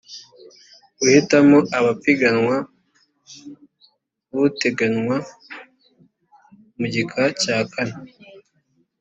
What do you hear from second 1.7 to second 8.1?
abapiganwa butegnywa mu gika cya kane